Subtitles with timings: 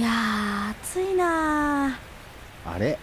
[0.00, 1.94] いやー暑いな
[2.64, 2.98] あれ？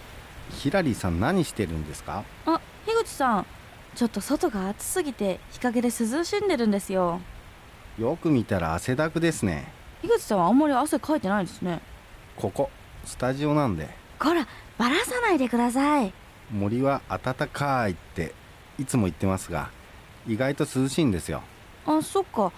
[0.50, 2.24] ヒラリーさん何してるんですか？
[2.44, 3.46] あ樋口さん
[3.94, 7.20] ちょっと外が暑すぎて日陰で涼しんでるんですよ。
[8.00, 9.72] よく見たら汗だくですね。
[10.02, 11.80] 樋口さんはあんまり汗かいてないですね。
[12.36, 12.68] ここ
[13.04, 13.88] スタジオなんで。
[14.18, 16.12] こらバラさないでください。
[16.50, 18.34] 森は暖かいって
[18.76, 19.70] いつも言ってますが
[20.26, 21.42] 意外と涼しいんですよ。
[21.86, 22.50] あそっか。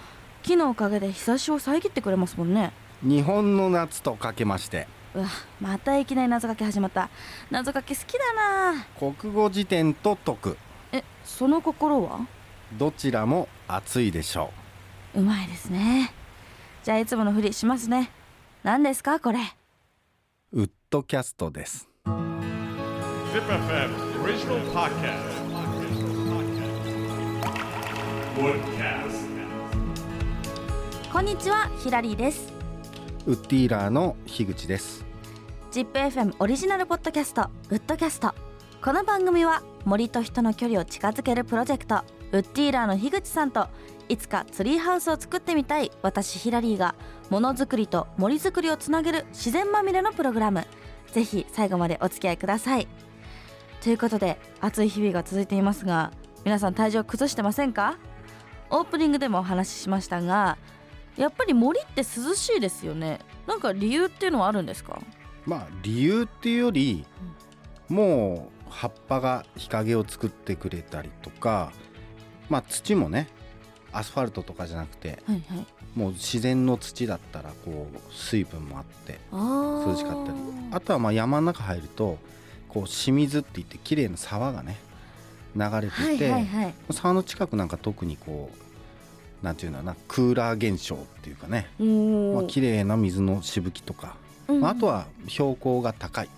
[0.42, 2.72] 木のおかげで日差しを遮ってくれますもんね
[3.02, 4.86] 日本の夏とかけまして。
[5.14, 5.26] うわ
[5.60, 7.08] またいきなり謎かけ始まった。
[7.50, 8.84] 謎かけ好きだな。
[8.98, 10.58] 国語辞典と解く。
[10.92, 12.26] えその心は？
[12.74, 14.52] どちらも暑いでしょ
[15.14, 15.20] う。
[15.22, 16.12] まいですね。
[16.84, 18.10] じゃあいつものふりしますね。
[18.62, 19.38] 何ですかこれ？
[20.52, 21.88] うウッドキャストです。
[22.04, 22.20] ZipFM
[24.22, 25.40] Original Podcast.
[28.36, 29.30] Woodcast.
[31.10, 32.59] こんにちはヒラリーです
[33.26, 35.04] ウッディーラーの樋口です。
[35.72, 38.34] ZIPFM オリジナルポッドキャストウッドキャスト。
[38.82, 41.96] この番組は森と人の距離を近づけるプロジェクト
[42.32, 43.68] ウッディーラーの樋口さんと
[44.08, 46.94] いつかツリーハウスを作ってみたい私ヒラリーが
[47.28, 50.64] ものづくりと森づくりをつなげる自然まみれのプログラム。
[51.12, 52.88] ぜひ最後までお付き合いください。
[53.82, 56.12] ということで暑い日々が続いていますが
[56.46, 57.98] 皆さん体調崩してませんか？
[58.70, 60.56] オープニングでもお話ししましたが
[61.16, 63.18] やっぱり森って涼しいですよね。
[63.46, 65.00] なんか理由っていうのはあるんですか？
[65.46, 67.04] まあ理由っていうより、
[67.88, 71.72] もう葉っぱが日陰を作ってくれたりとか
[72.48, 73.28] まあ土もね
[73.92, 75.66] アスファルトとかじゃなくてはいはい。
[75.96, 80.38] もう自然の土だったらこう水分もあってあ涼しかったり。
[80.70, 82.18] あとはまあ山の中入ると
[82.68, 84.76] こう清水って言って綺麗な沢がね
[85.56, 86.74] 流れてて、はいはいはい。
[86.92, 88.69] 沢の近くなんか特にこう
[89.42, 91.68] なんていうのかなクーラー現象っていうかね、
[92.34, 94.16] まあ綺麗な水のしぶきとか、
[94.48, 94.60] うん。
[94.60, 96.28] まああとは標高が高い、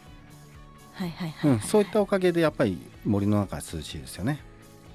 [0.94, 4.40] はいはいはい、うん、そういったおかげでやっぱり森の中は涼しいですよね。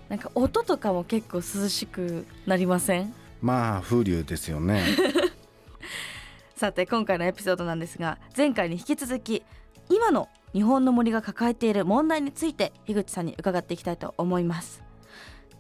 [0.10, 3.14] なんか音とかも結構涼しくなりません？
[3.42, 4.84] まあ風流ですよね。
[6.56, 9.44] さて今回のエピソードなんですが前回に引き続き
[9.90, 14.82] 今の日本の森が抱えている問題について樋口さんに伺っていきたいと思います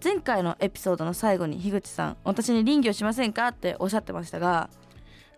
[0.03, 4.69] 前回のエピソードの最後に樋口さん私に林業しませんかっておっしゃってましたが。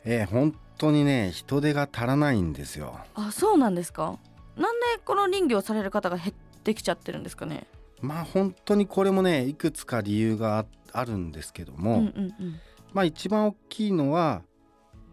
[0.06, 3.00] えー本当にね人手が足らないんですよ。
[3.14, 4.18] あそうなんですか？
[4.56, 6.34] なんでこの林業される方が減っ
[6.64, 7.68] てきちゃってるんですかね？
[8.02, 12.60] まあ本当にこれもねいくつか理由がああるんですけども、うんうんうん。
[12.94, 14.42] まあ一番大きいのは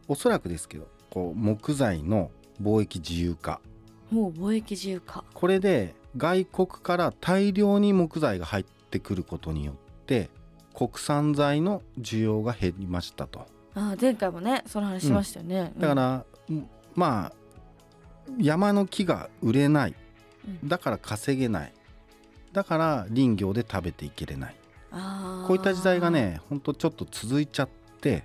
[0.09, 2.31] おそらくですけどこう木材の
[2.63, 3.61] 貿易自由化。
[4.11, 5.25] もう貿易自由化。
[5.35, 8.65] これで外国から大量に木材が入っ
[8.97, 9.75] てくることによっ
[10.07, 10.31] て
[10.75, 13.47] 国産材の需要が減りましたと。
[13.75, 16.25] あ前回もねその話しましたよね、だから、
[16.95, 17.33] まあ
[18.39, 19.95] 山の木が売れない。
[20.47, 20.69] うん。
[20.69, 21.73] だから稼げない。
[22.53, 24.57] だから林業で食べていけれない。
[24.91, 25.47] あー。
[25.47, 27.69] こういった時代がねほんとちょっと続いちゃっ
[28.01, 28.25] て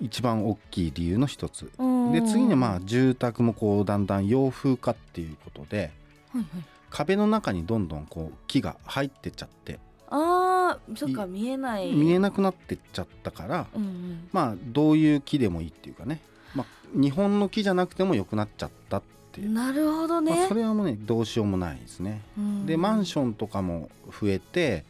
[0.00, 1.70] 一番大きい理由の一つ。
[1.78, 2.12] うん。
[2.12, 5.90] で次にまあ住宅もこうだんだん洋風化っていうことで
[6.32, 6.46] はいはい。
[6.90, 11.92] 壁の中にどんどんこう木が入ってっちゃってあーそっか見えない。
[11.92, 14.28] 見えなくなってっちゃったからうんうん。
[14.32, 16.20] まあどういう木でもいいっていうかね、
[16.54, 22.20] まあ、日本の木じゃなくても良くなっちゃったっていう、なるほどね、まあ、それはもうねどうしようもないですね。
[22.38, 24.84] うんでマンションとかも増えて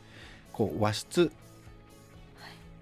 [0.52, 1.30] こう和室。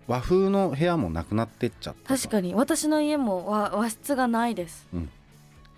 [0.08, 2.20] 和風の部屋もなくなってっちゃったと。
[2.20, 2.54] 確かに。
[2.54, 4.86] 私の家も和和室がないです。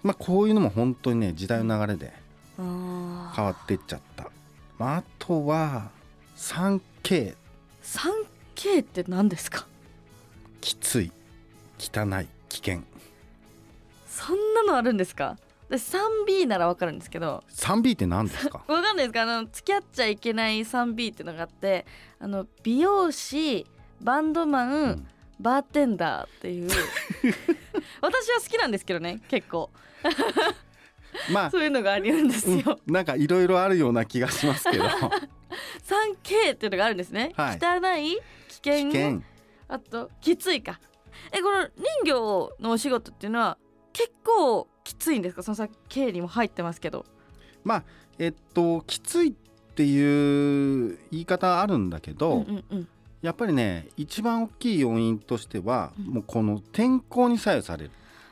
[0.03, 2.13] まあ、こういうのも本当にね時代の流れで
[2.59, 4.31] あ変わってっちゃった、
[4.79, 5.91] まあ、あとは
[6.37, 7.35] 3K
[7.83, 9.67] 3K って何ですか？
[10.61, 11.13] きつい。
[11.79, 12.29] 汚い。
[12.49, 12.83] 危険。
[14.09, 15.37] そんなのあるんですか？
[15.69, 17.43] で 3B ならわかるんですけど。
[17.51, 18.63] 3B って何ですか？
[18.69, 19.23] わかんないですか？
[19.23, 21.85] あの付き合っちゃいけない 3B っていうのがあって
[22.21, 23.67] あの美容師
[24.01, 25.07] バンドマン、うん。
[25.41, 26.71] バーテンダーっていう。
[28.01, 29.69] 私は好きなんですけどね結構。
[31.33, 31.51] まあ。
[31.53, 32.95] そういうのがあるんですよ、うん。
[32.95, 34.85] なんかいろいろあるような気がしますけど
[36.49, 37.59] 3K っていうのがあるんですね、はい。
[37.61, 38.91] 汚い危険。
[38.91, 39.23] 危険。
[39.69, 40.81] あときついか。
[41.33, 41.73] えこの林
[42.05, 43.57] 業のお仕事っていうのは
[43.93, 45.43] 結構きついんですか？
[45.43, 47.07] そのさ K にも入ってますけど。
[47.63, 47.83] まあ
[48.19, 49.33] えっときついっ
[49.75, 52.89] ていう言い方あるんだけど、うんうんうん。
[53.23, 56.15] やっぱりね一番大きい要因としては、うん。
[56.15, 57.91] もうこの天候に左右される。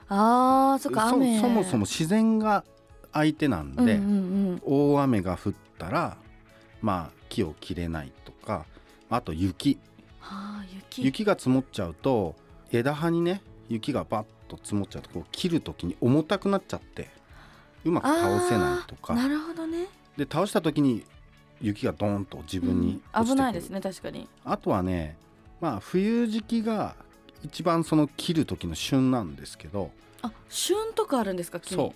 [0.08, 1.40] あーそっかそ雨。
[1.40, 2.64] そもそも自然が
[3.12, 3.94] 相手なんで、うんう
[4.54, 4.62] ん。
[4.64, 6.16] 大雨が降ったら
[6.82, 8.66] まあ木を切れないとか
[9.08, 9.78] あと雪。
[10.20, 11.04] はあ雪。
[11.04, 12.34] 雪が積もっちゃうと
[12.70, 17.08] 枝葉にね雪がバッと積もっちゃうとこう切る時に重たくなっちゃって
[17.84, 19.14] うまく倒せないとか。
[19.14, 19.86] なるほどね。
[20.16, 21.04] で倒した時に
[21.60, 24.28] 雪がドーンと自分にうん落ちてくる、危ないですね確かに。
[24.44, 25.16] あとはね
[25.60, 26.96] まあ冬時期が
[27.44, 29.90] 一番その切る時の旬なんですけど。
[30.22, 31.76] あ旬とかあるんですか木に？
[31.76, 31.92] そう。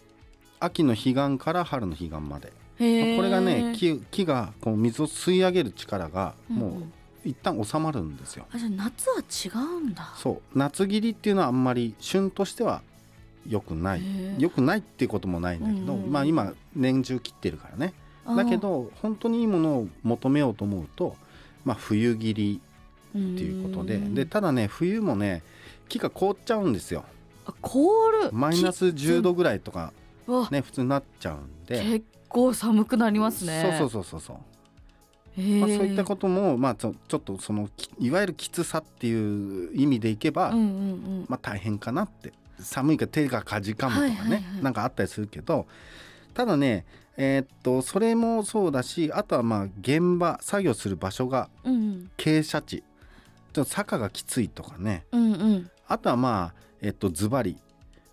[0.58, 2.82] 秋の彼岸から春の彼岸まで、こ
[3.22, 10.12] れがね木木がこう水を吸い上げる力がもう一旦収まるんですよ、あじゃあ夏は違うんだ。
[10.16, 10.58] そう。
[10.58, 12.82] 夏切りっていうのはあんまり旬としては
[13.48, 14.00] 良くない。
[14.00, 14.40] へー。
[14.40, 17.94] 良くないっていうこともないんだけど、うんうんまあ今年中切ってるからね。
[18.36, 21.16] だけど本当にいいものを求めようと思うと、
[21.64, 22.60] まあ、冬切り
[23.10, 23.96] っていうことで。
[23.96, 24.14] ん。
[24.14, 25.42] でただね冬もね
[25.88, 27.04] 木が凍っちゃうんですよ。
[27.46, 28.30] あ凍る。
[28.32, 29.92] マイナス10度ぐらいとか
[30.50, 31.82] ね普通になっちゃうんで。
[31.82, 33.76] 結構寒くなりますね。
[33.78, 34.36] そうそうそうそう
[35.38, 41.26] まあ、そういったことも、まあ、ちょちょっとそのきいわゆるきつさっていう意味でいけば、うんうんうん。
[41.28, 42.32] まあ、大変かなって。
[42.58, 44.62] 寒いから手がかじかむとかね、はいはいはい。
[44.62, 45.66] なんかあったりするけど
[46.32, 46.86] ただね
[47.18, 52.10] えーっとそれもそうだしあとはまあ現場作業する場所がうんうん。
[52.16, 52.82] 傾斜地。
[53.52, 55.04] ちょっと坂がきついとかね。
[55.12, 55.70] うんうん。
[55.86, 57.58] あとはまあえっとズバリ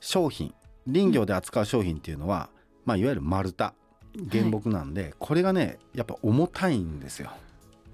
[0.02, 0.54] 商品。
[0.86, 2.50] 林業で扱う商品っていうのは、
[2.84, 3.72] まあ、いわゆる丸太
[4.32, 7.32] 原木なんで、これがねやっぱ重たいんですよ。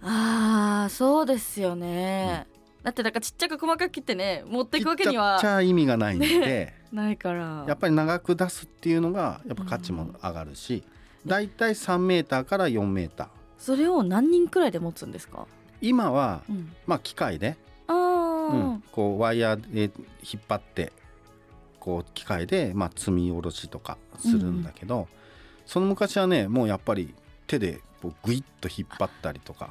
[0.01, 2.47] あーそうですよね、
[2.83, 7.65] だってなんかちっちゃく細かく切ってね持っていくわけに切っちゃっちはゃ意味がないんで、 ないから。
[7.67, 10.83] やっぱり長く出すっていうのがやっぱ価値も上がるし、
[11.25, 13.27] だいたい3メーターから4メーター。
[13.57, 15.47] それを何人くらいで持つんですか、
[15.81, 17.57] 今はうん、まあ機械で、
[17.87, 18.83] あうー、ん。
[18.91, 19.91] こうワイヤーで
[20.23, 20.93] 引っ張って
[21.79, 25.09] こう機械でまあ積み下ろしとかするんだけど、
[25.69, 27.13] その昔はねもうやっぱり
[27.45, 29.69] 手でこうグイッと引っ張ったりとか。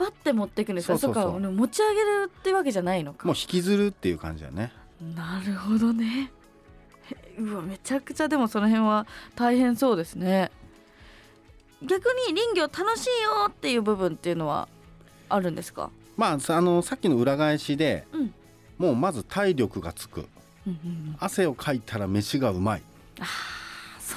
[0.00, 0.96] 引っ張って持っていくんですか？
[0.96, 1.40] そうそうそう。
[1.40, 3.26] っか持ち上げるってわけじゃないのか。
[3.26, 4.72] もう引きずるっていう感じだよね。
[5.16, 6.30] なるほどね。
[7.10, 10.52] へうわめちゃくちゃでもその辺は大変そうですね。
[11.82, 14.68] 逆に林業楽しいよっていう部分っていうのは
[15.28, 18.34] あるんですか、まあさあのさっきの裏返しで、うん。
[18.78, 20.26] もうまず体力がつく。
[20.66, 22.82] うんうんうん、汗をかいたら飯がうまい。
[23.16, 23.24] そ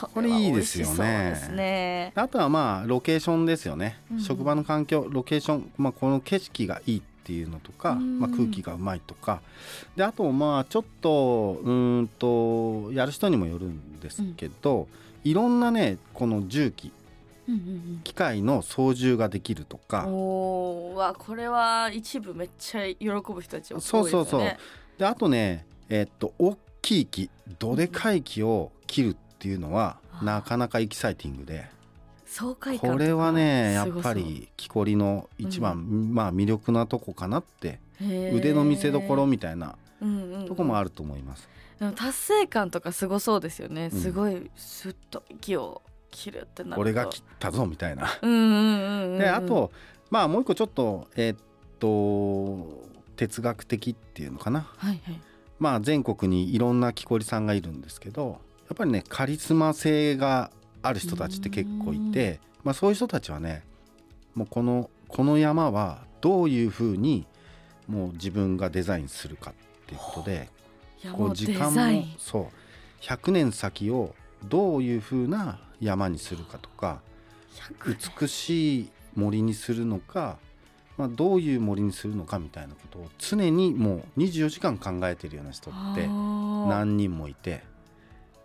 [0.01, 2.11] これいいですよね。
[2.15, 4.19] あとはまあロケーションですよね、うん。
[4.19, 8.19] 職場の環境ロケーション、まあ、この景色がいいっていうのとか、うん。
[8.19, 9.41] まあ、空気がうまいとか。
[9.95, 14.87] であとまあちょっとうーんとやる人にもよるんですけど、
[15.23, 16.91] いろんなねこの重機
[17.47, 20.05] うんうん機械の操縦ができるとうん、か。
[20.07, 23.81] おーわこれは一部めっちゃ喜ぶ人たち多いでね。
[23.81, 24.41] そうそうそう。
[24.97, 27.29] であとねえっと大きい木
[27.59, 31.69] どでかい木を切るっていうのはうんなかなかエキサイティングで。
[32.79, 40.47] これはねやっぱり木こりの一番、まあ魅力なとこかなって腕の見せ所みたいなうんうんうん。
[40.47, 41.47] とこもあると思います。
[41.79, 43.99] でも達成感とかすごそうですよね、うん。
[43.99, 46.81] すごいスッと息を切るってなると。
[46.81, 48.07] 俺が切ったぞみたいな。
[48.21, 49.71] うんうんうんうんであと
[50.09, 51.37] まあもう一個ちょっとえーっ
[51.79, 54.61] と哲学的っていうのかな。
[54.77, 55.21] はいはい。
[55.59, 58.37] まあ全国にいろんな木こりさんがいるんですけどや
[58.73, 60.51] っぱりねカリスマ性が
[60.81, 63.63] ある人たちって結構いて、まあ、そういう人たちはね
[64.35, 67.25] もうこのこの山はどういうふうに
[67.87, 69.53] もう自分がデザインするかっ
[69.87, 70.49] ていうことで
[71.11, 74.15] こう時間もそう100年先を
[74.45, 77.01] どういうふうな山にするかとか
[77.83, 80.37] 100美しい森にするのか、
[80.97, 87.61] まあ、どういう森にするのかみたいなことを常にもう24時間考えてるような人って何何人もいて、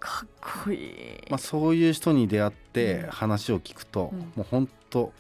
[0.01, 0.29] かっ
[0.65, 3.11] こいい、まあ、そういう人に出会ってうん。
[3.11, 4.19] 話を聞くと、うん。
[4.19, 5.13] もうほんと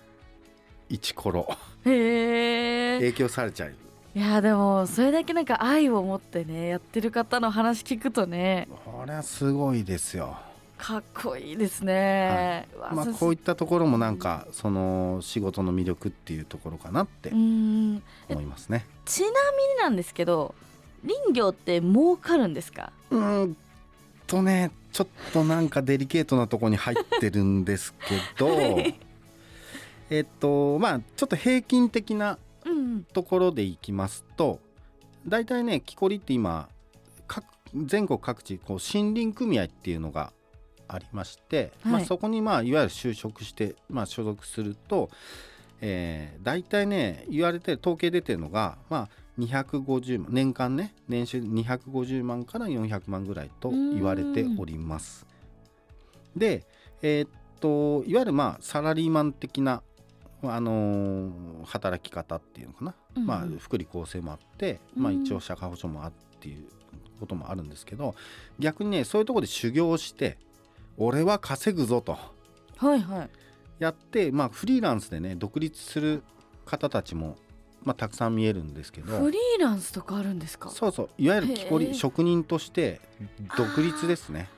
[0.88, 1.48] 一コロ。
[1.84, 2.98] へえ。
[2.98, 3.74] 影響されちゃう。
[4.14, 8.66] いやでもそれだけなんか愛を持ってねやってる方の話聞くとね。
[8.84, 10.36] これはすごいですよ。
[10.78, 18.02] かっこいいですね、うわまあ、そこういったところもなんかその仕事の魅力っていうところかなってうん。
[18.28, 18.86] 思いますね。
[19.04, 19.34] ちなみに
[19.82, 20.54] なんですけど
[21.04, 22.92] 林業って儲かるんですか？
[23.10, 23.56] うーん
[24.28, 28.78] とねちょっとなんかデリケートなところに入ってるんですけど
[30.10, 34.60] えっとまあちょっと平均的なうんところでいきますと
[35.26, 36.68] 大体ね木こりって今
[37.26, 37.44] 各
[37.74, 40.32] 全国各地こう森林組合っていうのが
[40.86, 45.10] ありまして、まあ、はいそこにまあいわゆる就職して、まあ、所属すると、
[45.80, 55.26] えー、大体ね言われてる統計出てるのが、まあ、250万年間ね年収250万から400万ぐらいと言われております。
[56.36, 56.66] で、
[57.02, 57.30] えーっ
[57.60, 59.82] といわゆるまあサラリーマン的な、
[60.42, 63.28] あのー働き方っていうのかな、うんうん。
[63.28, 66.68] まあ、福利厚生もあって、まあ、うん一応社会保障もあっていう
[67.20, 68.14] こともあるんですけど
[68.58, 70.38] 逆にねそういうところで修行して
[70.96, 72.18] 俺は稼ぐぞと。
[72.76, 73.30] はいはい。
[73.78, 76.22] やって、まあ、フリーランスでね独立する
[76.64, 77.36] 方たちも、
[77.82, 79.18] まあ、たくさん見えるんですけど。
[79.18, 80.68] フリーランスとかあるんですか？
[80.70, 83.00] そうそういわゆる木こり職人として
[83.56, 84.48] 独立ですね。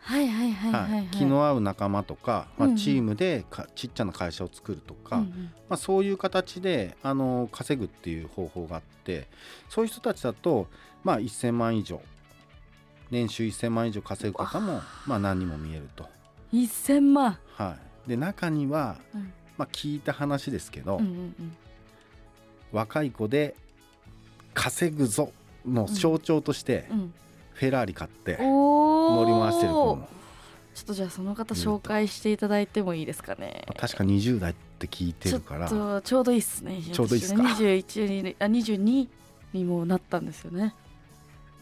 [0.00, 2.76] はいはいはいはいはい、気の合う仲間とか、まあ、うんうん。
[2.76, 5.50] チームでかちっちゃな会社を作るとか、うんうん。
[5.68, 9.26] まあ、そういう形であの稼ぐっていう方法があって
[9.68, 10.68] そういう人たちだと、
[11.02, 12.00] まあ、1000万以上
[13.10, 16.06] 年収1000万以上稼ぐ方も、まあ、何人も見えると。
[16.52, 17.38] 1000万。
[17.54, 19.32] はい、で中には、うん。
[19.56, 21.56] まあ、聞いた話ですけど、うんうんうん
[22.72, 23.54] 若い子で
[24.54, 25.32] 稼ぐぞ
[25.66, 27.14] の象徴としてうん。
[27.56, 30.08] フェラーリ買って乗り回してる子も、
[30.74, 33.64] ちょっとじゃあその方紹介していただいてもいいですかね。
[33.66, 35.66] まあ確か20代って聞いてるから。
[35.66, 36.82] とちょうどいいっすね。
[36.92, 39.08] ちょうどいいっすね21にあ22
[39.54, 40.74] にもなったんですよね。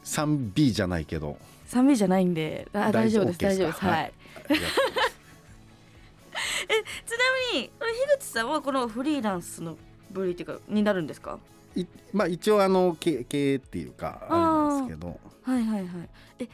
[0.05, 1.39] 3B じゃないけど。
[1.69, 3.95] 寒いじゃないんであ大丈夫です大丈夫ですはい。
[3.95, 5.15] ありがとうございます。
[7.07, 7.17] ちな
[7.55, 9.77] みに樋口さんはこのフリーランスの
[10.14, 11.38] 部類っていうかになるんですか？
[11.76, 15.21] いまあ一応あの経経営っていうかあれなんですけど。
[15.42, 16.09] はいはいはい。
[16.38, 16.49] え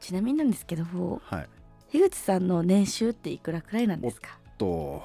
[0.00, 1.48] ちなみになんですけどはい。
[1.92, 4.38] 樋口さんの年収っていくらくらいなんですか？
[4.58, 4.66] と。
[4.66, 5.02] こ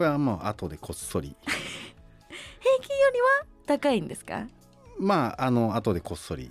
[0.00, 1.36] れはもう後でこっそり。
[1.46, 3.26] 平均よりは
[3.66, 4.46] 高いんですか？
[4.98, 6.50] まああの後でこっそり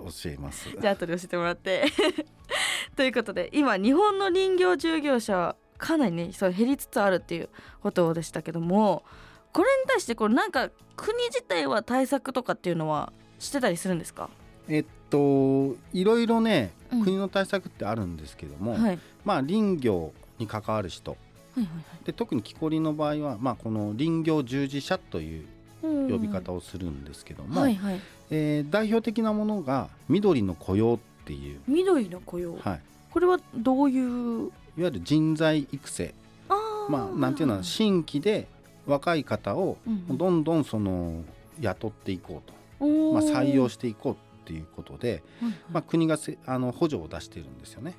[0.00, 0.68] お 教えます。
[0.80, 1.84] じゃあ後で教えてもらって。
[2.96, 7.48] ということで今日本の林業従業者はかなりねそう減りつつあるっていう
[7.82, 9.02] ことでしたけども
[9.52, 14.30] これに対してこれなんか国自体は対策とかっていうのはしてたりするんですか、
[14.68, 17.04] えっといろいろねうん。
[17.04, 21.10] 国の対策ってあるんですけども、はい、はいまあ林業に関わる人。
[21.12, 21.16] は
[21.60, 21.66] い
[22.04, 25.44] で特に木こりの場合は、まあ、この林業従事者という
[25.82, 28.00] はい呼び方をするんですけども、はいはい。
[28.30, 36.14] えー代表的なものが緑の雇用っていう、緑の雇用、はい、これはどういういわゆる人材育成。
[36.88, 38.48] まあなんていうのは新規で
[38.86, 40.18] 若い方をうんうん。
[40.18, 41.22] どんどんその
[41.60, 42.48] 雇っていこう
[42.80, 43.32] と、おー。
[43.32, 45.58] まあ、採用していこうっていうことで、はいはい。
[45.72, 47.94] まあ、国がせあの補助を出してるんですよね。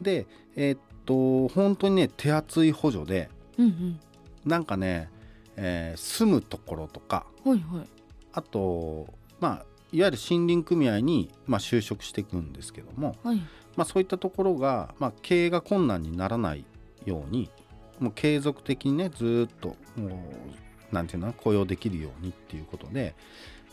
[0.00, 3.98] でえーっと本当にね手厚い補助でうん
[4.44, 5.10] なんかね、
[5.56, 7.86] えー住むところとかうんはいはい。
[8.32, 9.08] あと
[9.40, 9.52] まあ
[9.90, 13.40] いわゆる森林組合に、まあ、就職していくんですけども、はい
[13.78, 16.64] まあ、そういったところが、まあ、経営が困難にならない
[17.06, 17.48] ように
[18.00, 20.30] もう継続的にねずーっとも
[20.90, 23.14] うなんていうの雇用できるようにっていうことで、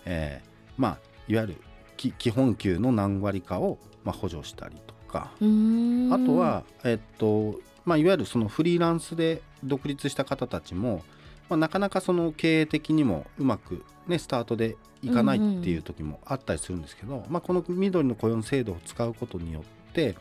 [0.05, 0.97] えーまあ
[1.27, 1.57] いわゆる
[1.97, 11.03] き基本給の何割かを、まあ、補助したりとか、あとは、えっとまあ、いわゆるそのフリーランスで独立した方たちも、
[11.49, 19.63] まあ、なかなかその経営的にもうまく、ね、スタートでいかないっていう時もあったりするんですけど、まあ、この緑の雇用の制度を使うことによっ
[19.95, 20.15] て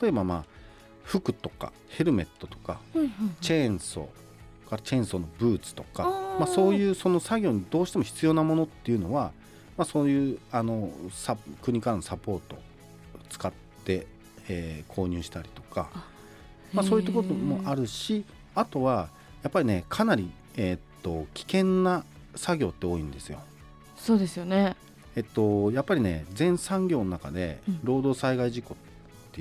[0.00, 0.44] 例えばまあ
[1.04, 2.80] 服とかヘルメットとか
[3.40, 9.32] チェーンソーからチェーンソーのブーツとかまあ、そういうその作業にどうしても必要なものっていうのは、
[9.76, 12.58] まあ、そういうあのサ国からのサポートを
[13.28, 13.52] 使っ
[13.84, 14.06] て、
[14.48, 15.90] えー購入したりとか、
[16.72, 19.08] まあ、そういうところもあるしあとは
[19.42, 23.40] やっぱりねかなり、えーっと危険な作業って多いんですよ。
[23.96, 24.76] そうですよね。
[25.16, 27.80] えっと、やっぱりね全産業の中でうん。
[27.82, 28.82] 労働災害事故って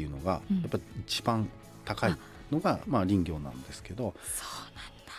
[0.02, 0.62] いうのが、うん。
[0.62, 1.50] やっぱり一番
[1.86, 2.16] 高い
[2.52, 4.14] のが、まあ、林業なんですけど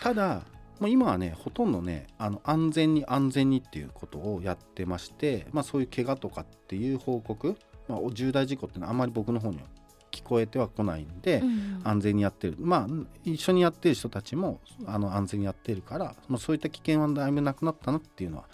[0.01, 0.43] ただ
[0.79, 7.57] もう今はねほとんどねあの安全に安全にっていうことをやってまして、まあ、そういう怪我とかっていう報告、
[7.87, 9.63] まあ、重大事故っていうのはあんまり僕の方には
[10.11, 11.43] 聞こえてはこないんで、
[11.83, 12.55] 安全にやってる。
[12.59, 18.45] まあ一緒にやってる人たちもあの安全にやってるから、まあ、そういった危険はだいぶなくなったなっていうのは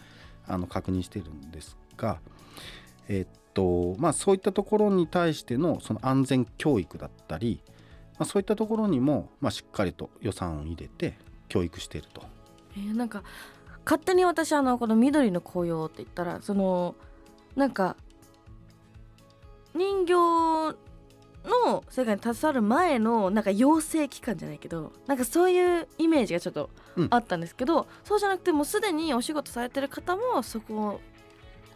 [0.47, 2.19] あの確認してるんですが、
[3.07, 7.61] えっとまあ、そういったところに対してのその安全教育だったり、
[8.19, 12.21] まあ、そういったところにも、まあ、しっかりと予算を入れて教育していると。
[12.77, 13.23] えーなんか
[13.85, 16.95] 勝手に私あのこの緑の紅葉って言ったらその
[17.55, 17.95] なんか
[19.75, 30.99] 人形の世界に携わる前のなんか養成機関じゃないけどなんかそういうイメージがちょっとうんあったんですけど、そうじゃなくてもうすでにお仕事されてる方もそこ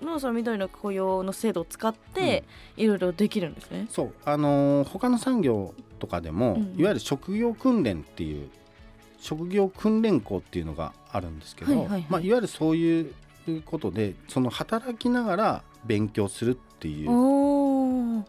[0.01, 2.43] のその緑の雇用の制度を使って
[2.77, 3.87] いろいろできるんですね。
[3.89, 4.13] そう。
[4.25, 8.49] あのー他の産業とかでも、うんいわゆる職業訓練っていう
[9.19, 12.05] 職業訓練校っていうのがあるんですけど、はいはいはい。
[12.09, 13.13] まあ、いわゆるそういう
[13.65, 18.25] ことでその働きながら勉強するっていう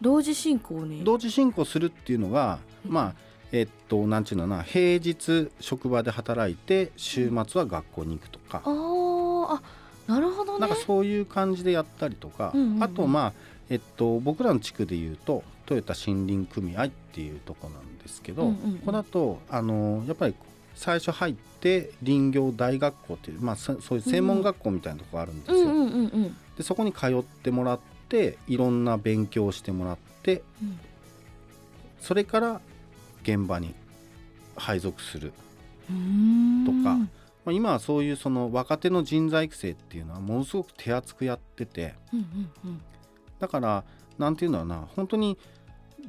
[0.00, 1.04] 同時進行に。
[1.04, 2.92] 同時進行するっていうのが、うん。
[2.92, 3.14] まあ
[3.52, 8.62] えっとなんちゅうのかな平日職場で働いて週末は学校に行くとか。
[8.64, 9.54] あ、ー。
[9.54, 9.62] あ
[10.06, 10.60] なるほどね。
[10.60, 12.82] なんかそういう感じでやったりとか、うんうんうん。
[12.82, 13.32] あとまあ
[13.68, 18.78] えっと僕らの地区でいうとトヨタ森林組合っていうとこなんですけど、うんうんうん。
[18.78, 20.34] ここだとあのやっぱり
[20.74, 25.58] 最初入って林業大学校っていう、まあ、そそういう専門学校みたいなとこがあるんですよ。
[25.58, 26.36] うんうんうんうん。
[26.56, 30.78] でそこに通ってもらっていろんな勉強をしてもらってうん。
[32.00, 32.60] それから
[33.22, 33.74] 現場に
[34.56, 35.32] 配属する、
[36.66, 36.98] とか
[37.44, 41.94] まあ、今はそういうその若手の人材育成っていうのはものすごく手厚くやってて
[43.38, 43.84] だから
[44.18, 45.38] なんていうんだろうな本当に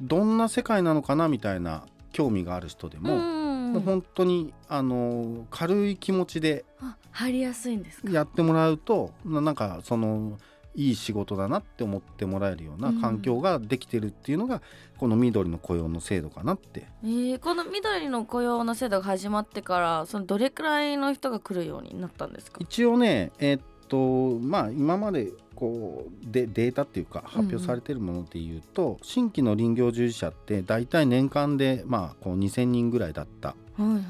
[0.00, 8.10] どんな世界なのかなみたいな興味がある人でも,、うんもう本当にあの軽い気持ちであ入りやすいんですか？
[8.10, 10.38] やってもらうとななんかその
[10.74, 14.62] いい仕事だなって思ってもらえるような環境ができてるっていうのが、
[14.98, 16.86] この緑の雇用の制度かなって。
[17.02, 22.58] えー、この緑の雇用の制度が始まってからそのどれくらいの人が来るようになったんですか？
[22.60, 33.54] 一応ねえーっとまあ今までこうでデータっていうか発表されてるものでいうと、新規の林業従事者って大体年間でまあこう2,000人ぐらいだったっ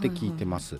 [0.00, 0.78] て聞いてます。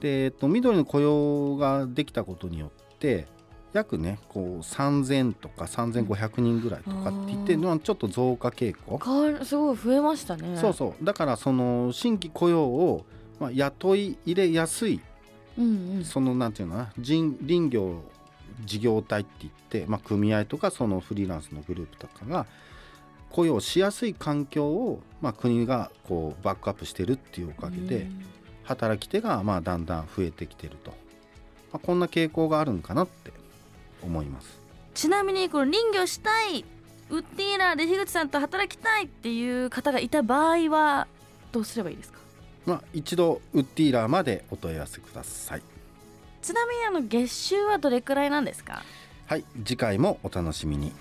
[0.00, 3.26] で、えっと、緑の雇用ができたことによって
[3.72, 10.56] 約ねこう3,000とか3,500人ぐらいとかって言って、ちょっと増加傾向、変わるすごい増えましたね。
[10.56, 11.04] そうそう。
[11.04, 13.04] だからその新規雇用を、
[13.38, 15.00] まあ、雇い入れやすい
[15.58, 16.04] うんうん。
[16.04, 18.02] そのなんていうのかな人林業
[18.64, 22.46] 事業体って言って、まあ、組合とかそのフリーランスのグループとかが
[23.30, 28.24] 雇用しやすい環境を、まあ、国がこうバックアップしてるっていうおかげで、うん。
[28.64, 30.90] 働き手がまあだんだん増えてきてると、
[31.72, 33.32] まあ、こんな傾向があるのかなって
[34.02, 34.58] 思います。
[34.94, 36.64] ちなみにこの林業したい
[37.10, 41.06] ウッディーラーで樋口さんと働きたいっていう方がいた場合は
[41.52, 42.18] どうすればいいですか？
[42.66, 45.62] まあ、一度ウッディーラーまでお問い合わせください。
[46.42, 48.82] ちなみにあの月収はどれくらいなんですか？
[49.26, 50.92] はい、次回もお楽しみに。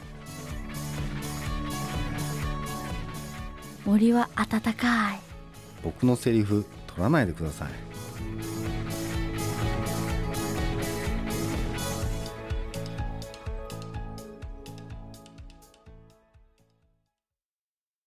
[3.85, 5.19] 森は暖かい
[5.83, 7.69] 僕のセリフ取らないでください。